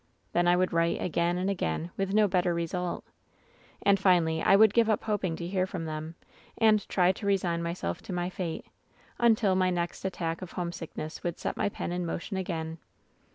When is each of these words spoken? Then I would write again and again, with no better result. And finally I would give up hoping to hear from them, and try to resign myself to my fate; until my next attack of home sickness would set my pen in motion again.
Then 0.33 0.47
I 0.47 0.55
would 0.55 0.73
write 0.73 0.99
again 0.99 1.37
and 1.37 1.47
again, 1.47 1.91
with 1.95 2.11
no 2.11 2.27
better 2.27 2.55
result. 2.55 3.05
And 3.83 3.99
finally 3.99 4.41
I 4.41 4.55
would 4.55 4.73
give 4.73 4.89
up 4.89 5.03
hoping 5.03 5.35
to 5.35 5.45
hear 5.45 5.67
from 5.67 5.85
them, 5.85 6.15
and 6.57 6.89
try 6.89 7.11
to 7.11 7.25
resign 7.27 7.61
myself 7.61 8.01
to 8.01 8.11
my 8.13 8.27
fate; 8.27 8.65
until 9.19 9.53
my 9.53 9.69
next 9.69 10.03
attack 10.03 10.41
of 10.41 10.53
home 10.53 10.71
sickness 10.71 11.21
would 11.23 11.37
set 11.37 11.55
my 11.55 11.69
pen 11.69 11.91
in 11.91 12.03
motion 12.03 12.35
again. 12.35 12.79